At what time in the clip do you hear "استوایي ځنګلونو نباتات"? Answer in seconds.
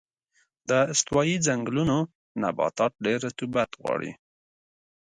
0.93-2.91